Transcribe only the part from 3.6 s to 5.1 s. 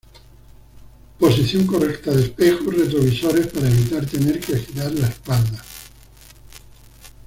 evitar tener que girar la